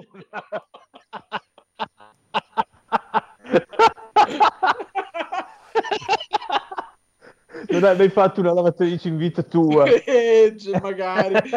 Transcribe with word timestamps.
non 7.68 7.84
hai 7.84 7.96
mai 7.96 8.08
fatto 8.10 8.40
una 8.40 8.52
lavatrice 8.52 9.08
in 9.08 9.16
vita 9.16 9.42
tua? 9.42 9.84
Eh, 9.86 10.54
magari. 10.80 11.34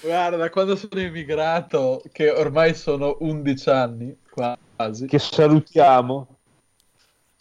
Guarda, 0.00 0.36
da 0.36 0.50
quando 0.50 0.76
sono 0.76 1.00
immigrato, 1.00 2.02
che 2.12 2.30
ormai 2.30 2.74
sono 2.74 3.16
11 3.20 3.70
anni, 3.70 4.16
quasi. 4.30 5.06
Che 5.06 5.18
salutiamo. 5.18 6.38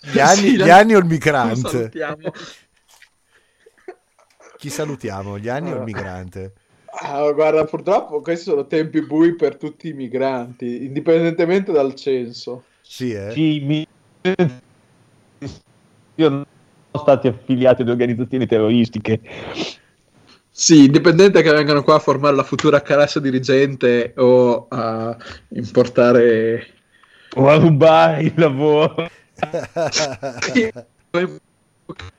Gli 0.02 0.20
anni, 0.20 0.36
Sì, 0.36 0.52
gli 0.56 0.66
la- 0.68 0.78
anni 0.78 0.96
o 0.96 1.00
il 1.00 1.06
migrante? 1.06 1.70
Salutiamo. 1.70 2.32
Chi 4.58 4.70
salutiamo? 4.70 5.38
Gli 5.40 5.50
anni 5.50 5.72
o 5.72 5.76
il 5.76 5.82
migrante? 5.84 6.54
Ah, 6.92 7.32
guarda, 7.32 7.66
purtroppo 7.66 8.22
questi 8.22 8.50
sono 8.50 8.66
tempi 8.66 9.06
bui 9.06 9.36
per 9.36 9.58
tutti 9.58 9.90
i 9.90 9.94
migranti, 9.94 10.86
indipendentemente 10.86 11.72
dal 11.72 11.94
censo. 11.96 12.64
Sì, 12.82 13.12
eh? 13.14 13.32
Sì, 13.32 13.60
mi... 13.62 13.88
Io 16.16 16.30
non 16.30 16.46
sono 16.92 17.04
stati 17.04 17.28
affiliati 17.28 17.84
ad 17.84 17.90
organizzazioni 17.90 18.46
terroristiche. 18.48 19.20
Sì, 20.50 20.86
indipendente 20.86 21.42
che 21.42 21.52
vengano 21.52 21.84
qua 21.84 21.96
a 21.96 22.00
formare 22.00 22.36
la 22.36 22.44
futura 22.44 22.82
classe 22.82 23.22
dirigente 23.22 24.14
o 24.18 24.68
a 24.70 25.16
importare... 25.50 26.68
O 27.36 27.48
a 27.48 27.56
rubare 27.56 28.24
il 28.24 28.34
lavoro. 28.36 29.08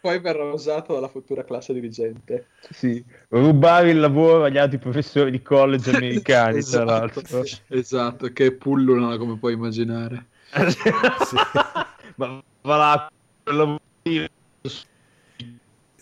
poi, 0.00 0.20
verrà 0.20 0.44
usato 0.52 0.94
dalla 0.94 1.08
futura 1.08 1.44
classe 1.44 1.72
dirigente. 1.72 2.48
Sì, 2.70 3.04
rubare 3.28 3.90
il 3.90 4.00
lavoro 4.00 4.44
agli 4.44 4.58
altri 4.58 4.78
professori 4.78 5.30
di 5.30 5.42
college 5.42 5.90
americani, 5.92 6.62
tra 6.62 6.84
l'altro. 6.84 7.42
esatto, 7.68 8.32
che 8.32 8.52
pullulano 8.52 9.16
come 9.16 9.38
puoi 9.38 9.54
immaginare. 9.54 10.26
Ma 12.16 12.42
va 12.62 12.76
là, 12.76 13.08
quel 13.42 13.56
lavoro 13.56 13.80
lì. 14.04 14.26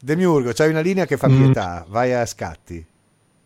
Demiurgo, 0.01 0.53
c'hai 0.53 0.69
una 0.71 0.81
linea 0.81 1.07
che 1.07 1.17
fa 1.17 1.29
Mm. 1.29 1.37
pietà, 1.37 1.85
vai 1.89 2.13
a 2.13 2.25
scatti. 2.27 2.85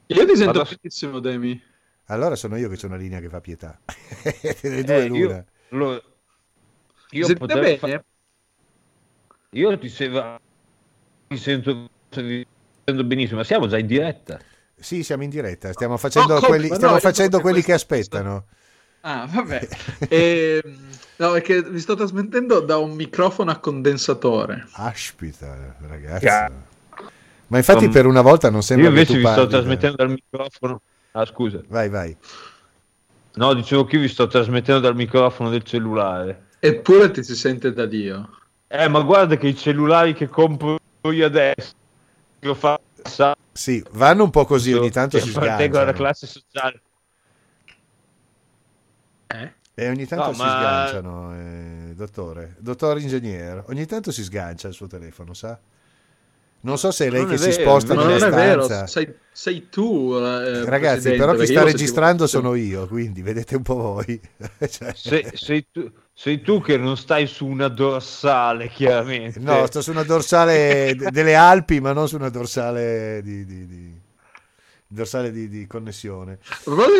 Io 0.09 0.27
ti 0.27 0.37
sento 0.37 0.59
Vado- 0.59 0.65
benissimo, 0.65 1.21
Demi. 1.21 1.63
Allora 2.07 2.35
sono 2.37 2.57
io 2.57 2.69
che 2.69 2.77
c'ho 2.77 2.87
una 2.87 2.97
linea 2.97 3.21
che 3.21 3.29
fa 3.29 3.41
pietà. 3.41 3.79
Le 4.63 4.85
due 4.85 5.05
Eh, 5.05 5.07
l'una. 5.07 5.37
io, 5.37 5.45
allora, 5.71 6.01
io 7.13 7.27
Sentite 7.27 7.39
potrei 7.47 7.63
bene? 7.79 7.79
fa- 7.79 8.05
io 9.53 9.77
ti, 9.79 9.89
sento, 9.89 10.39
mi 11.29 11.37
sento 11.39 11.89
benissimo, 13.05 13.39
ma 13.39 13.45
siamo 13.45 13.67
già 13.67 13.79
in 13.79 13.87
diretta. 13.87 14.39
Sì, 14.79 15.03
siamo 15.03 15.25
in 15.25 15.31
diretta, 15.31 15.73
stiamo 15.73 15.97
facendo 15.97 16.35
come? 16.35 16.47
quelli, 16.47 16.69
Ma 16.69 16.75
no, 16.75 16.77
stiamo 16.77 16.95
io 16.95 17.01
facendo 17.01 17.41
quelli 17.41 17.63
che 17.63 17.73
aspettano. 17.73 18.47
Ah, 19.01 19.27
vabbè. 19.29 19.69
Ehm, 20.09 20.79
no, 21.17 21.35
è 21.35 21.43
che 21.43 21.63
vi 21.63 21.81
sto 21.81 21.95
trasmettendo 21.95 22.61
da 22.61 22.77
un 22.77 22.93
microfono 22.93 23.51
a 23.51 23.59
condensatore. 23.59 24.69
Aspita, 24.73 25.77
ragazzi. 25.81 26.25
Ca- 26.27 26.53
Ma 27.49 27.59
infatti 27.59 27.87
Um, 27.87 27.91
per 27.91 28.07
una 28.07 28.21
volta 28.21 28.51
non 28.51 28.63
sembra 28.63 28.89
Io 28.89 28.93
che 28.95 29.01
invece 29.01 29.19
tu 29.19 29.19
vi 29.19 29.27
sto 29.27 29.47
parli, 29.47 29.51
trasmettendo 29.51 29.97
dal 29.97 30.11
microfono. 30.11 30.81
Ah, 31.13 31.27
scusa. 31.27 31.61
Vai, 31.67 31.89
vai. 31.89 32.17
No, 33.35 33.55
dicevo 33.55 33.85
che 33.85 33.97
io 33.97 34.03
vi 34.03 34.09
sto 34.09 34.29
trasmettendo 34.29 34.81
dal 34.81 34.95
microfono 34.95 35.51
del 35.51 35.65
cellulare. 35.65 36.47
Eppure 36.61 37.11
ti 37.11 37.25
si 37.25 37.35
sente 37.35 37.73
da 37.73 37.87
Dio. 37.87 38.40
Eh, 38.73 38.89
ma 38.89 39.01
guarda 39.01 39.37
che 39.37 39.49
i 39.49 39.57
cellulari 39.57 40.15
che 40.15 40.29
compro 40.29 40.79
io 41.11 41.27
adesso, 41.27 41.75
lo 42.41 42.55
fa 42.55 42.79
Sì, 43.53 43.85
vanno 43.93 44.25
un 44.25 44.31
po' 44.31 44.45
così, 44.45 44.73
ogni 44.73 44.91
tanto 44.91 45.19
si 45.19 45.29
appartengo 45.31 45.79
alla 45.79 45.93
sganciano. 45.93 45.93
classe 45.93 46.27
sociale. 46.27 46.83
Eh? 49.31 49.51
E 49.75 49.89
ogni 49.89 50.05
tanto 50.07 50.27
No, 50.27 50.33
si 50.33 50.39
ma- 50.39 50.51
sganciano, 50.51 51.35
eh, 51.35 51.95
dottore. 51.95 52.57
Dottore 52.59 53.01
ingegnere, 53.01 53.65
ogni 53.69 53.87
tanto 53.87 54.13
si 54.13 54.23
sgancia 54.23 54.69
il 54.69 54.75
suo 54.75 54.87
telefono, 54.87 55.33
sa? 55.33 55.59
Non 56.63 56.77
so 56.77 56.91
se 56.91 57.07
è 57.07 57.11
lei 57.11 57.21
Non 57.23 57.31
che 57.31 57.35
è 57.37 57.39
si 57.39 57.49
vero, 57.51 57.61
sposta 57.63 57.95
Ma 57.95 58.05
nella 58.07 58.29
non 58.29 58.39
è 58.39 58.45
vero, 58.47 58.63
stanza. 58.65 58.87
sei, 58.87 59.15
sei 59.33 59.69
tu. 59.71 60.13
eh, 60.15 60.65
Ragazzi, 60.67 61.13
però 61.13 61.33
chi 61.35 61.47
sta 61.47 61.63
registrando 61.65 62.27
sentivo- 62.27 62.53
sono 62.53 62.55
io, 62.63 62.87
quindi 62.87 63.23
vedete 63.23 63.57
un 63.57 63.63
po' 63.63 63.75
voi. 63.77 64.21
Cioè- 64.69 64.93
Se- 64.95 65.31
sei, 65.35 65.67
tu, 65.71 65.91
sei 66.13 66.43
tu 66.43 66.61
che 66.61 66.77
non 66.77 66.99
stai 66.99 67.27
su 67.27 67.47
una 67.47 67.69
dorsale, 67.69 68.69
chiaramente. 68.69 69.41
No, 69.41 69.65
sto 69.67 69.81
su 69.81 69.91
una 69.91 70.03
dorsale 70.03 70.95
de- 70.97 71.11
delle 71.11 71.35
Alpi, 71.35 71.81
ma 71.81 71.93
non 71.93 72.09
su 72.09 72.17
una 72.17 72.29
dorsale 72.29 73.23
di, 73.23 73.45
di- 73.47 73.67
di- 73.67 74.01
dorsale 74.87 75.33
di, 75.33 75.49
di 75.49 75.67
connessione. 75.67 76.39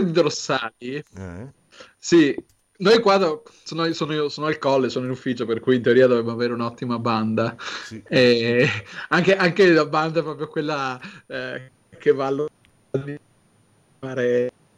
Di 0.01 0.11
dorsali, 0.13 0.73
Eh? 1.17 1.53
sì, 1.99 2.35
noi 2.81 3.01
qua 3.01 3.17
do- 3.17 3.43
sono, 3.65 3.91
sono, 3.93 4.13
io- 4.13 4.29
sono 4.29 4.47
al 4.47 4.59
colle, 4.59 4.89
sono 4.89 5.07
in 5.07 5.13
ufficio, 5.13 5.47
per 5.47 5.61
cui 5.61 5.77
in 5.77 5.83
teoria 5.83 6.07
dovremmo 6.07 6.33
avere 6.33 6.53
un'ottima 6.53 6.99
banda. 6.99 7.57
Sì. 7.59 8.03
E 8.09 8.69
anche, 9.09 9.37
anche 9.37 9.71
la 9.71 9.87
banda 9.87 10.21
è 10.21 10.23
proprio 10.23 10.49
quella 10.49 11.01
eh, 11.27 11.71
che 11.99 12.13
va 12.13 12.27
allo 12.27 12.49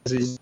sì. 0.03 0.37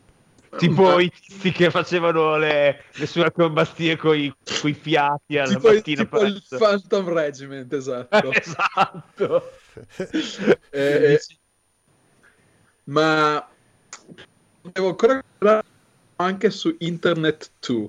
Tipo 0.56 0.98
i 0.98 1.08
tizi 1.10 1.52
che 1.52 1.70
facevano 1.70 2.36
le, 2.36 2.84
le 2.92 3.06
sue 3.06 3.24
acrobazie 3.24 3.96
con 3.96 4.16
i 4.16 4.34
fiati 4.74 5.38
alla 5.38 5.54
tipo, 5.54 5.72
mattina 5.72 6.02
tipo 6.02 6.20
il. 6.22 6.42
Phantom 6.48 7.08
Regiment, 7.12 7.72
esatto. 7.72 8.32
esatto. 8.34 9.52
Eh, 10.70 11.12
eh, 11.12 11.20
ma 12.84 13.48
devo 14.72 14.88
ancora 14.88 15.22
anche 16.24 16.50
su 16.50 16.74
Internet 16.78 17.50
2 17.66 17.88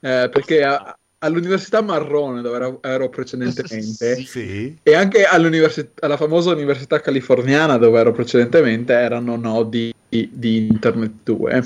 eh, 0.00 0.28
perché 0.32 0.62
a- 0.62 0.96
all'Università 1.18 1.80
Marrone 1.82 2.42
dove 2.42 2.56
ero, 2.56 2.78
ero 2.82 3.08
precedentemente 3.08 4.16
Sì. 4.26 4.76
E 4.82 4.94
anche 4.94 5.24
alla 5.24 6.16
famosa 6.16 6.50
Università 6.50 7.00
Californiana 7.00 7.76
dove 7.78 8.00
ero 8.00 8.12
precedentemente 8.12 8.92
erano 8.92 9.36
nodi 9.36 9.94
di, 10.08 10.28
di 10.32 10.66
Internet 10.68 11.12
2 11.24 11.64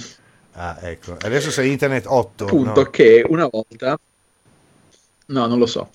Ah, 0.59 0.78
ecco. 0.81 1.16
Adesso 1.21 1.50
sei 1.50 1.71
Internet 1.71 2.05
8. 2.06 2.45
punto 2.47 2.83
no? 2.83 2.91
che 2.91 3.25
una 3.28 3.47
volta 3.47 3.99
no 5.28 5.47
non 5.47 5.59
lo 5.59 5.66
so 5.66 5.91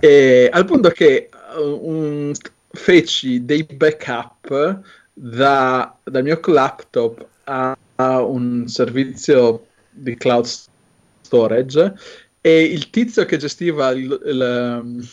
Eh. 0.00 0.44
e, 0.44 0.48
al 0.52 0.64
punto 0.64 0.88
che 0.90 1.28
un- 1.56 2.32
feci 2.74 3.44
dei 3.44 3.64
backup 3.64 4.80
da, 5.12 5.94
dal 6.02 6.22
mio 6.22 6.40
laptop 6.46 7.26
a 7.44 7.76
un 8.20 8.68
servizio 8.68 9.66
di 9.90 10.16
cloud 10.16 10.46
storage 11.20 11.94
e 12.40 12.62
il 12.62 12.90
tizio 12.90 13.24
che 13.24 13.36
gestiva 13.36 13.90
il- 13.90 14.20
il, 14.24 14.80
um, 14.82 15.08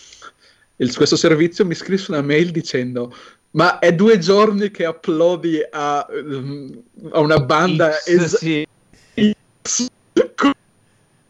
il- 0.77 0.95
questo 0.95 1.15
servizio 1.15 1.65
mi 1.65 1.75
scrisse 1.75 2.11
una 2.11 2.21
mail 2.21 2.51
dicendo 2.51 3.13
ma 3.51 3.79
è 3.79 3.93
due 3.93 4.17
giorni 4.19 4.69
che 4.69 4.85
uploadi 4.85 5.59
a, 5.71 6.05
um, 6.09 6.83
a 7.11 7.19
una 7.19 7.39
banda 7.39 7.91
X, 7.91 8.07
es- 8.07 8.37
sì. 8.37 8.67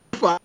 Fa? 0.09 0.40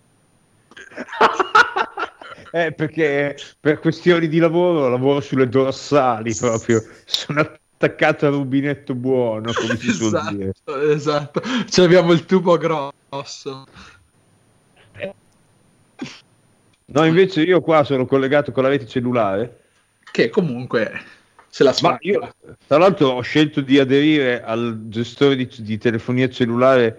Eh, 2.53 2.73
perché 2.73 3.37
per 3.59 3.81
questioni 3.81 4.29
di 4.29 4.39
lavoro 4.39 4.89
lavoro 4.89 5.21
sulle 5.21 5.49
dorsali 5.49 6.33
proprio. 6.37 6.85
Sono 7.05 7.59
attaccato 7.85 8.27
al 8.27 8.33
rubinetto 8.33 8.95
buono, 8.95 9.53
come 9.53 9.77
si 9.77 9.93
suol 9.93 10.27
dire. 10.31 10.51
esatto, 10.51 10.81
esatto. 10.91 11.43
Ce 11.69 11.83
abbiamo 11.83 12.13
il 12.13 12.25
tubo 12.25 12.57
grosso. 12.57 13.67
No, 16.87 17.05
invece 17.05 17.43
io 17.43 17.61
qua 17.61 17.83
sono 17.85 18.07
collegato 18.07 18.53
con 18.53 18.63
la 18.63 18.69
rete 18.69 18.87
cellulare. 18.87 19.61
Che 20.11 20.29
comunque 20.29 20.93
se 21.49 21.65
la 21.65 21.73
spacca. 21.73 21.99
io, 22.03 22.35
tra 22.67 22.79
l'altro, 22.79 23.11
ho 23.11 23.21
scelto 23.21 23.61
di 23.61 23.79
aderire 23.79 24.43
al 24.43 24.89
gestore 24.89 25.37
di, 25.37 25.49
di 25.59 25.79
telefonia 25.79 26.29
cellulare 26.29 26.97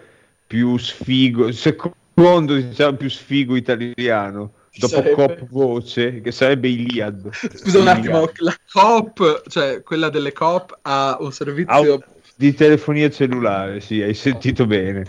più 0.48 0.78
sfigo, 0.78 1.52
secondo 1.52 2.56
diciamo 2.56 2.98
più 2.98 3.10
sfigo 3.10 3.56
italiano, 3.56 4.54
dopo 4.78 4.94
Sarebbe? 4.96 5.14
Cop 5.16 5.48
Voce, 5.50 6.22
che 6.22 6.32
sarebbe 6.32 6.68
Iliad. 6.70 7.30
Scusa 7.34 7.80
un 7.80 7.88
attimo, 7.88 8.20
Iliad. 8.22 8.32
la 8.40 8.56
Coop, 8.72 9.48
cioè 9.50 9.82
quella 9.84 10.10
delle 10.10 10.34
Coop 10.34 10.78
ha 10.82 11.18
un 11.20 11.32
servizio... 11.32 12.04
di 12.36 12.54
telefonia 12.54 13.10
cellulare, 13.10 13.80
sì, 13.80 14.02
hai 14.02 14.14
sentito 14.14 14.66
bene. 14.66 15.06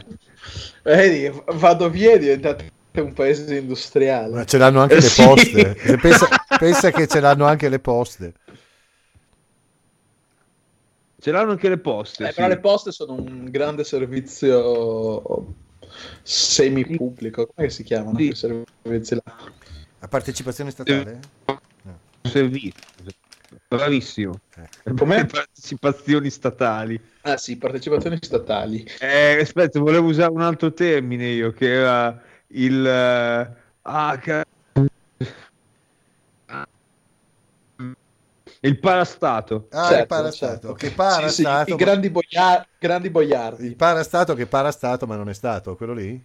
Vedi, 0.85 1.31
vado 1.55 1.91
via 1.91 2.13
e 2.13 2.19
diventate 2.19 2.71
un 2.97 3.13
paese 3.13 3.53
Ma 3.53 3.59
industriale. 3.59 4.47
ce 4.47 4.57
l'hanno 4.59 4.81
anche 4.81 4.95
Eh, 4.95 5.01
le 5.01 5.09
sì. 5.09 5.23
poste. 5.25 5.77
Pensa, 6.01 6.29
pensa 6.59 6.91
che 6.91 7.07
ce 7.07 7.21
l'hanno 7.21 7.45
anche 7.47 7.69
le 7.69 7.79
poste. 7.81 8.33
Ce 11.21 11.31
l'hanno 11.33 11.51
anche 11.51 11.69
le 11.69 11.79
poste. 11.79 12.25
Eh, 12.25 12.29
sì. 12.29 12.35
però 12.35 12.49
le 12.49 12.61
poste 12.61 12.93
sono 12.93 13.15
un 13.15 13.49
grande 13.51 13.83
servizio 13.85 15.55
semi-pubblico. 16.23 17.47
Come 17.55 17.71
si 17.71 17.83
chiamano 17.83 18.19
Sì. 18.19 18.25
quei 18.25 18.35
servizi 18.35 19.15
là? 19.15 19.23
A 20.01 20.09
partecipazione 20.09 20.71
statale? 20.71 21.21
servizio. 22.23 22.73
Bravissimo. 23.69 24.41
Eh. 24.57 24.95
Com'è? 24.95 25.17
Le 25.19 25.27
partecipazioni 25.31 26.31
statali. 26.31 27.01
Ah 27.23 27.37
sì, 27.37 27.57
partecipazioni 27.57 28.19
statali. 28.21 28.87
Eh, 29.01 29.39
aspetta, 29.41 29.79
volevo 29.81 30.09
usare 30.09 30.33
un 30.33 30.41
altro 30.43 30.73
termine 30.73 31.29
io, 31.29 31.53
che 31.53 31.73
era 31.73 32.23
il... 32.49 32.85
eh, 32.87 33.51
ah, 33.83 34.19
ca- 34.19 34.45
il 38.67 38.79
parastato. 38.79 39.69
Ah, 39.71 39.87
Certo, 39.87 40.01
il 40.03 40.07
parastato. 40.07 40.53
certo. 40.53 40.73
Che 40.75 40.89
Sì, 40.89 40.95
parastato. 40.95 41.65
sì, 41.65 41.73
i 41.73 41.77
ma- 41.77 41.85
grandi, 41.85 42.11
boia- 42.11 42.67
grandi 42.79 43.11
boiardi. 43.11 43.67
Il 43.67 43.77
parastato 43.77 44.35
che 44.35 44.47
parastato, 44.47 45.07
ma 45.07 45.17
non 45.17 45.29
è 45.29 45.35
stato, 45.35 45.77
quello 45.77 45.95
lì? 45.95 46.23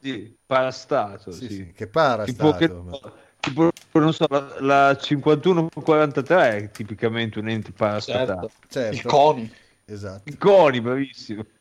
Sì, 0.00 0.34
parastato, 0.46 1.32
sì. 1.32 1.48
Sì, 1.48 1.54
sì, 1.54 1.64
che 1.72 1.86
Tipo, 1.86 1.90
parastato. 1.92 2.56
che- 2.58 2.68
ma- 2.68 3.12
tipo, 3.40 3.70
non 3.92 4.12
so, 4.12 4.26
la, 4.28 4.56
la 4.60 4.96
5143 4.96 6.56
è 6.56 6.70
tipicamente 6.70 7.38
un 7.38 7.48
ente 7.48 7.72
parastatale. 7.72 8.48
Certo. 8.48 8.68
Certo. 8.68 8.94
Il 8.94 9.02
CONI. 9.04 9.52
Esatto. 9.86 10.22
Il 10.30 10.38
CONI, 10.38 10.80
bravissimo. 10.80 11.44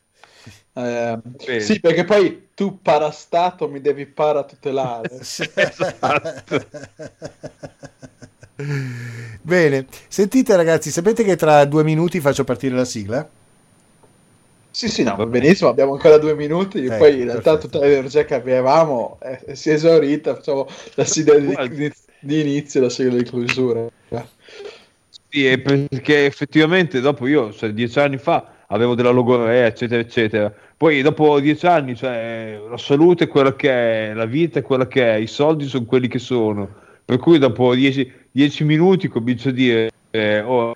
Eh, 0.78 1.20
sì, 1.60 1.80
perché 1.80 2.06
poi 2.06 2.50
tu 2.54 2.80
parastato 2.82 3.68
mi 3.68 3.82
devi 3.82 4.06
paratutelare. 4.06 5.10
Esatto. 5.20 6.66
Bene, 9.48 9.88
sentite 10.10 10.58
ragazzi, 10.58 10.92
sapete 10.92 11.24
che 11.24 11.38
tra 11.38 11.64
due 11.64 11.82
minuti 11.86 12.20
faccio 12.20 12.44
partire 12.44 12.76
la 12.76 12.84
sigla? 12.84 13.32
Sì, 14.70 14.90
sì, 14.90 15.04
no, 15.04 15.16
va 15.16 15.26
benissimo, 15.26 15.70
abbiamo 15.70 15.94
ancora 15.94 16.18
due 16.20 16.36
minuti, 16.36 16.90
Ecco, 16.90 16.98
poi 16.98 17.20
in 17.20 17.24
realtà 17.26 17.52
perfetto. 17.54 17.58
tutta 17.58 17.80
l'energia 17.80 18.26
che 18.26 18.36
avevamo 18.36 19.18
eh, 19.22 19.56
si 19.56 19.70
è 19.72 19.74
esaurita, 19.74 20.36
facciamo 20.36 20.68
la 20.96 21.04
sigla 21.06 21.40
di, 21.40 21.92
di- 22.20 22.42
inizio 22.42 22.80
e 22.80 22.84
la 22.84 22.90
sigla 22.90 23.16
di 23.16 23.24
chiusura. 23.24 23.88
Sì, 25.30 25.46
è 25.46 25.60
perché 25.60 26.26
effettivamente 26.26 27.00
dopo 27.02 27.28
io, 27.28 27.52
cioè, 27.52 27.72
dieci 27.72 28.00
anni 28.00 28.18
fa, 28.18 28.64
avevo 28.68 28.96
della 28.96 29.10
logorea, 29.10 29.66
eccetera, 29.66 30.02
eccetera. 30.02 30.54
Poi 30.78 31.02
dopo 31.02 31.40
dieci 31.40 31.66
anni, 31.66 31.96
cioè, 31.96 32.60
la 32.70 32.78
salute 32.78 33.26
è 33.26 33.28
quella 33.28 33.56
che 33.56 34.12
è, 34.12 34.14
la 34.14 34.26
vita 34.26 34.60
è 34.60 34.62
quella 34.62 34.88
che 34.88 35.16
è, 35.16 35.18
i 35.18 35.28
soldi 35.28 35.66
sono 35.68 35.86
quelli 35.86 36.08
che 36.08 36.20
sono. 36.20 36.86
Per 37.04 37.18
cui 37.18 37.40
dopo 37.40 37.74
dieci, 37.76 38.12
dieci 38.38 38.64
minuti 38.64 39.08
comincio 39.08 39.50
a 39.50 39.52
dire, 39.52 39.90
eh, 40.12 40.42
oh, 40.42 40.76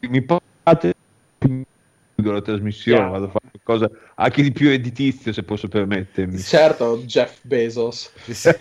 mi 0.00 0.22
pagate, 0.22 0.94
chiudo 1.38 2.32
la 2.32 2.40
trasmissione, 2.40 2.96
Chiaro. 2.96 3.12
vado 3.12 3.24
a 3.26 3.28
fare 3.28 3.50
qualcosa 3.62 3.90
anche 4.14 4.42
di 4.42 4.52
più 4.52 4.70
editizio, 4.70 5.34
se 5.34 5.42
posso 5.42 5.68
permettermi. 5.68 6.38
Certo, 6.38 7.02
Jeff 7.04 7.40
Bezos. 7.42 8.10
Sì. 8.30 8.48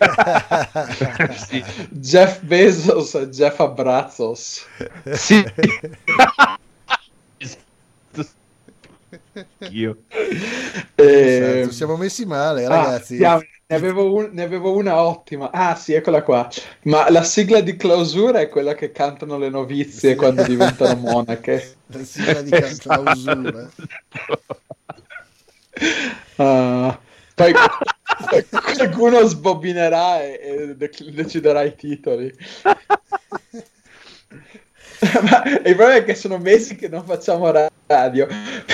Jeff 1.91 2.41
Bezos 2.41 3.15
e 3.15 3.29
Jeff 3.29 3.61
Abrazos. 3.61 4.67
Sì. 5.13 5.41
Io. 9.71 9.97
Eh, 10.99 11.59
Esatto, 11.59 11.73
siamo 11.73 11.95
messi 11.95 12.25
male, 12.25 12.65
ah, 12.65 12.69
ragazzi. 12.69 13.17
Ne, 13.69 13.75
avevo 13.75 14.13
un- 14.13 14.29
ne 14.31 14.43
avevo 14.43 14.75
una 14.75 15.01
ottima. 15.01 15.51
Ah, 15.51 15.75
sì, 15.75 15.93
eccola 15.93 16.23
qua. 16.23 16.49
Ma 16.83 17.09
la 17.09 17.23
sigla 17.23 17.59
di 17.61 17.75
clausura 17.75 18.39
è 18.39 18.47
quella 18.49 18.73
che 18.73 18.91
cantano 18.91 19.37
le 19.37 19.49
novizie 19.49 20.15
quando 20.15 20.43
diventano 20.43 20.95
monache. 20.99 21.75
La 21.87 22.03
sigla 22.03 22.41
di 22.41 22.49
clausura. 22.49 23.69
Ah, 26.37 26.99
poi 27.35 27.53
qualcuno 28.75 29.23
sbobbinerà 29.25 30.23
e, 30.23 30.39
e 30.41 30.75
dec- 30.75 31.03
deciderà 31.09 31.61
i 31.63 31.75
titoli. 31.75 32.33
Ma 35.21 35.43
il 35.43 35.61
problema 35.75 35.95
è 35.95 36.03
che 36.03 36.15
sono 36.15 36.39
mesi 36.39 36.75
che 36.75 36.87
non 36.87 37.05
facciamo 37.05 37.51
ra- 37.51 37.69
radio, 37.85 38.25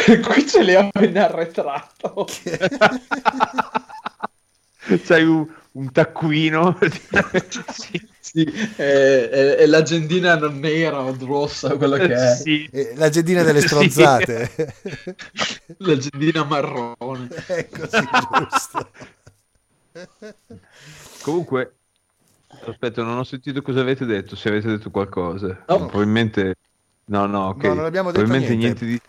per 0.06 0.20
cui 0.22 0.48
ce 0.48 0.64
li 0.64 0.76
ho 0.76 0.90
in 1.02 1.18
arretrato. 1.18 2.26
C'hai 5.02 5.24
un, 5.24 5.48
un 5.74 5.92
taccuino. 5.92 6.78
Sì, 7.72 8.08
sì, 8.20 8.44
è, 8.44 8.82
è- 9.30 9.56
è 9.56 9.66
l'agendina 9.66 10.36
non 10.38 10.60
nera 10.60 11.02
o 11.02 11.16
rossa, 11.20 11.76
quella 11.78 11.98
che 11.98 12.14
è. 12.14 12.36
Sì. 12.36 12.70
L'agendina 12.96 13.44
delle 13.44 13.62
Sì. 13.62 13.68
stronzate. 13.68 14.52
L'agendina 15.78 16.44
marrone. 16.44 17.28
ecco, 17.48 17.88
sì, 17.88 18.08
giusto. 18.50 18.90
Comunque, 21.22 21.76
aspetta, 22.66 23.04
non 23.04 23.18
ho 23.18 23.24
sentito 23.24 23.62
cosa 23.62 23.82
avete 23.82 24.06
detto. 24.06 24.36
Se 24.36 24.50
avete 24.50 24.68
detto 24.68 24.90
qualcosa, 24.92 25.48
No. 25.68 25.86
probabilmente 25.86 26.56
no, 27.06 27.26
no, 27.26 27.48
ok. 27.50 27.64
No, 27.64 27.74
non 27.76 27.86
abbiamo 27.86 28.12
detto 28.12 28.24
probabilmente 28.24 28.56
niente. 28.56 28.86
niente. 28.86 29.06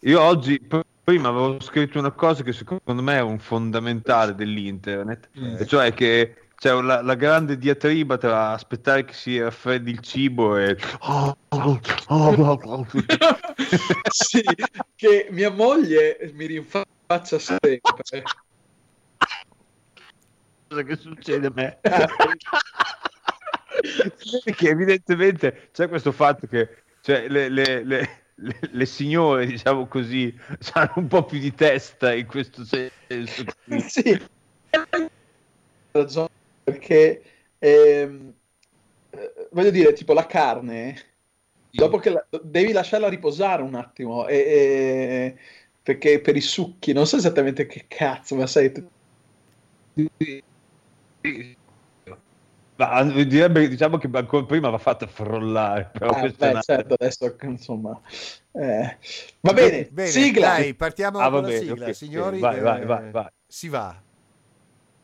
di. 0.00 0.08
Io 0.10 0.20
oggi 0.20 0.60
prima 1.04 1.28
avevo 1.28 1.60
scritto 1.60 1.98
una 1.98 2.10
cosa 2.12 2.42
che 2.42 2.52
secondo 2.52 3.02
me 3.02 3.16
è 3.16 3.20
un 3.20 3.38
fondamentale 3.38 4.34
dell'internet, 4.34 5.28
Mm. 5.38 5.56
e 5.58 5.66
cioè 5.66 5.92
che 5.92 6.36
c'è 6.56 6.72
la, 6.80 7.02
la 7.02 7.14
grande 7.14 7.58
diatriba 7.58 8.16
tra 8.16 8.52
aspettare 8.52 9.04
che 9.04 9.12
si 9.12 9.38
raffreddi 9.40 9.90
il 9.90 9.98
cibo 10.00 10.56
e 10.56 10.76
sì, 14.10 14.42
che 14.96 15.28
mia 15.30 15.50
moglie 15.50 16.30
mi 16.32 16.46
rinfaccia 16.46 17.38
sempre. 17.38 17.80
cosa 20.68 20.82
che 20.82 20.96
succede 20.96 21.46
a 21.48 21.52
me. 21.54 21.78
Perché 24.44 24.68
evidentemente 24.70 25.68
c'è 25.72 25.88
questo 25.88 26.12
fatto 26.12 26.46
che 26.46 26.84
cioè, 27.02 27.28
le, 27.28 27.48
le- 27.50 27.84
le- 27.84 28.23
le- 28.36 28.58
le 28.70 28.86
signore, 28.86 29.46
diciamo 29.46 29.86
così, 29.86 30.34
hanno 30.74 30.92
un 30.96 31.06
po' 31.06 31.24
più 31.24 31.38
di 31.38 31.52
testa 31.54 32.14
in 32.14 32.26
questo 32.26 32.64
senso. 32.64 33.44
sì, 33.88 34.20
perché 36.62 37.22
ehm, 37.58 38.34
eh, 39.10 39.48
voglio 39.52 39.70
dire, 39.70 39.92
tipo 39.92 40.12
la 40.12 40.26
carne, 40.26 40.96
dopo 41.70 41.98
che 41.98 42.10
la- 42.10 42.26
devi 42.42 42.72
lasciarla 42.72 43.08
riposare 43.08 43.62
un 43.62 43.74
attimo, 43.74 44.26
e, 44.26 44.36
e- 44.36 45.38
perché 45.82 46.20
per 46.20 46.34
i 46.34 46.40
succhi, 46.40 46.92
non 46.92 47.06
so 47.06 47.16
esattamente 47.16 47.66
che 47.66 47.86
cazzo, 47.86 48.34
ma 48.34 48.46
sai, 48.46 48.72
tu- 48.72 48.88
Ma 52.76 53.02
direbbe, 53.04 53.68
diciamo 53.68 53.98
che 53.98 54.08
ancora 54.12 54.44
prima 54.44 54.68
va 54.68 54.78
fatta 54.78 55.06
frollare, 55.06 55.90
però 55.92 56.10
ah, 56.10 56.28
beh, 56.36 56.60
certo, 56.60 56.94
adesso 56.98 57.36
insomma, 57.42 58.00
eh, 58.52 58.98
va 59.40 59.52
bene, 59.52 59.88
Bene, 59.92 60.10
sigla. 60.10 60.46
dai, 60.48 60.74
partiamo 60.74 61.20
Ah, 61.20 61.30
con 61.30 61.42
la 61.42 61.48
bene, 61.48 61.58
sigla, 61.60 61.86
ok, 61.86 61.94
signori. 61.94 62.40
vai, 62.40 62.60
vai, 62.60 62.80
eh, 62.80 62.84
vai, 62.84 63.10
vai. 63.12 63.28
Si 63.46 63.68
va. 63.68 63.94